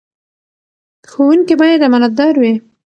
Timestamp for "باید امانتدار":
1.61-2.33